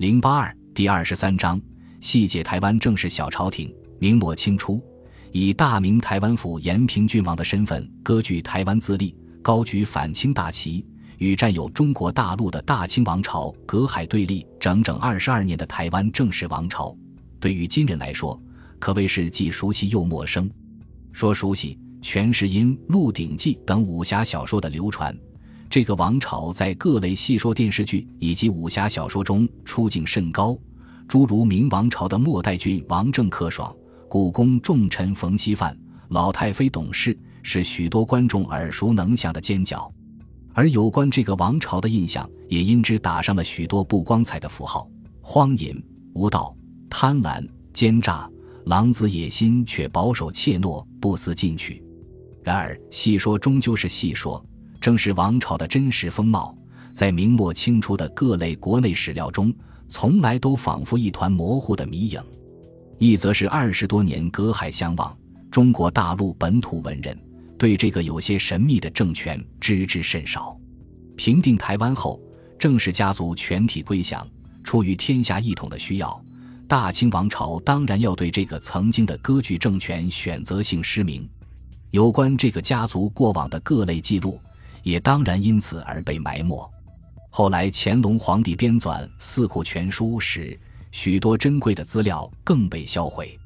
[0.00, 1.60] 零八二第二十三章
[2.00, 3.70] 细解台湾正式小朝廷。
[3.98, 4.82] 明末清初，
[5.30, 16.96] 以大明台湾府延平郡王的身份割据台湾自立，高举反清大旗，与占有中国大陆的大清王朝隔海对立整整二十二年的台湾正式王朝，
[17.38, 18.40] 对于今人来说，
[18.78, 20.50] 可谓是既熟悉又陌生。
[21.12, 25.14] 说熟悉，全是因《鹿鼎记》等武侠小说的流传。
[25.70, 30.58] 这个王朝在各类戏说、电视剧以及武侠小说中出镜甚高，
[31.06, 33.72] 诸如明王朝的末代君王郑克爽、
[34.08, 35.78] 故宫重臣冯锡范、
[36.08, 39.88] 老太妃董氏，是许多观众耳熟能详的尖角。
[40.54, 44.90] 而有关这个王朝的印象，也因之打上了许多不光彩的符号：
[45.20, 45.80] 荒淫、
[46.14, 46.52] 无道、
[46.90, 48.28] 贪婪、奸诈、
[48.64, 51.80] 狼子野心，却保守怯懦，不思进取。
[52.42, 54.44] 然而，戏说终究是戏说。
[54.80, 56.54] 正是王朝的真实风貌，
[56.92, 59.54] 在明末清初的各类国内史料中，
[59.88, 62.20] 从来都仿佛一团模糊的迷影；
[62.98, 65.14] 一则是二十多年隔海相望，
[65.50, 67.16] 中国大陆本土文人
[67.58, 70.56] 对这个有些神秘的政权知之甚少。
[71.14, 72.18] 平定台湾后，
[72.58, 74.26] 郑氏家族全体归降，
[74.64, 76.18] 出于天下一统的需要，
[76.66, 81.28] 大清王朝当然要对这个曾经的割据政权选择性失明。
[81.90, 84.40] 有关这个家族过往的各类记录。
[84.82, 86.70] 也当然因此而被埋没。
[87.30, 90.58] 后来乾隆皇帝编纂《四库全书》时，
[90.90, 93.38] 许多珍贵的资料更被销毁。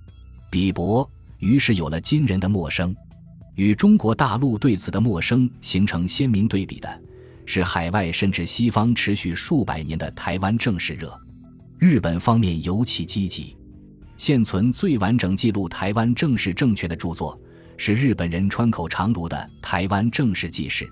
[0.51, 2.95] 比伯于是有了惊人的陌生。
[3.57, 7.03] 与中国大陆对此的陌生形成鲜明对比的，
[7.47, 11.17] 是海外甚至西方持续数百年的台湾正式热。
[11.79, 13.57] 日本方面尤其积极。
[14.17, 17.39] 现存最完整记录台湾正式政权的著作，
[17.77, 20.85] 是日本人川口长如的《台湾正式纪事》。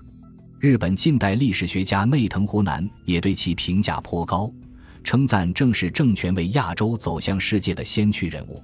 [0.63, 4.49] 日本近代历史学家内藤湖南也对其评价颇高，
[5.03, 8.63] 称赞正是政权为亚洲走向世界的先驱人物。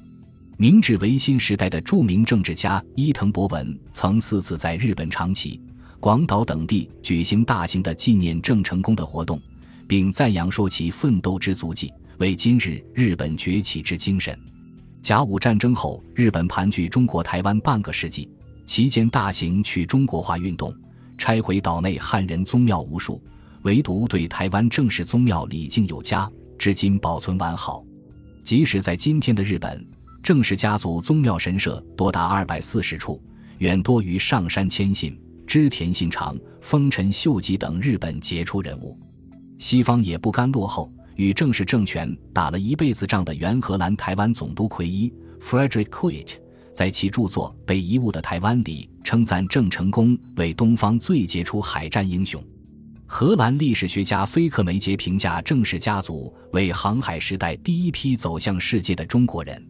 [0.55, 5.59] 明治维新时代的著名政治家伊藤博文曾四次在日本长崎、
[5.99, 9.37] 广岛等地举行大型的纪念郑成功的活动，
[9.85, 14.33] 并赞扬说其奋斗之足迹为今日日本崛起之精神。
[15.01, 18.29] 甲午战争后，日本盘踞中国台湾半个世纪，
[18.65, 20.73] 期间大型去中国化运动。
[21.19, 23.21] 拆毁岛内汉人宗庙无数，
[23.63, 27.83] 唯独对台湾正式宗庙礼敬有加，至今保存完好。
[28.41, 29.85] 即使在今天的日本，
[30.23, 33.21] 正氏家族宗庙神社多达二百四十处，
[33.57, 38.97] 远多于上山谦信、织田信长、丰臣秀吉等日本杰出人物。
[39.57, 46.37] 西方也不甘落后，与正氏政权打了一辈子仗的原荷兰台湾总督奎伊 （Frederick Quit）
[46.79, 48.89] 在其著作《被遗误的台湾》里。
[49.03, 52.41] 称赞郑成功为东方最杰出海战英雄。
[53.05, 59.61] 荷兰历史学家菲克梅杰评价郑氏家族为航海时代第一批走向世界的中国人。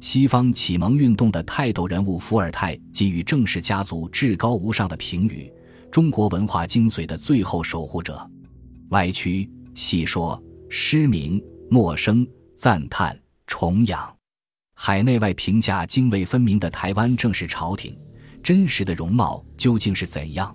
[0.00, 5.48] 西方启蒙运动的泰斗人物伏尔泰给予郑氏家族至高无上的评语：
[5.90, 8.30] 中国文化精髓的最后守护者。
[8.90, 10.38] 歪曲、细说、
[10.68, 12.26] 失明、陌生、
[12.56, 14.12] 赞叹、崇仰，
[14.84, 17.96] 海内外评价泾渭分明的台湾正式朝廷。
[18.42, 20.52] 真实的容貌究竟是怎样？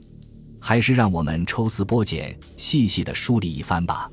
[0.59, 4.11] 还是让我们抽丝剥茧，细细的梳理一番吧。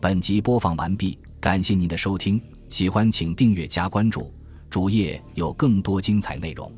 [0.00, 4.32] 本集播放完毕，感谢您的收听，喜欢请订阅加关注，
[4.70, 6.72] 主页有更多精彩内容。